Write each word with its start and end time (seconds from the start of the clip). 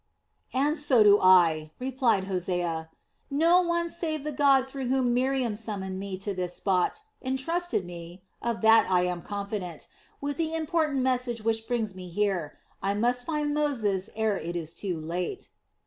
"And 0.51 0.77
so 0.77 1.03
do 1.03 1.19
I," 1.21 1.69
replied 1.77 2.23
Hosea. 2.23 2.89
"No 3.29 3.61
one 3.61 3.87
save 3.87 4.23
the 4.23 4.31
God 4.31 4.65
through 4.67 4.87
whom 4.87 5.13
Miriam 5.13 5.55
summoned 5.55 5.99
me 5.99 6.17
to 6.17 6.33
this 6.33 6.55
spot, 6.55 6.99
entrusted 7.21 7.85
me 7.85 8.23
of 8.41 8.61
that 8.61 8.89
I 8.89 9.03
am 9.03 9.21
confident 9.21 9.87
with 10.19 10.37
the 10.37 10.55
important 10.55 11.01
message 11.01 11.43
which 11.43 11.67
brings 11.67 11.93
me 11.93 12.07
here. 12.09 12.57
I 12.81 12.95
must 12.95 13.27
find 13.27 13.53
Moses 13.53 14.09
ere 14.15 14.37
it 14.37 14.55
is 14.55 14.73
too 14.73 14.99
late." 14.99 15.51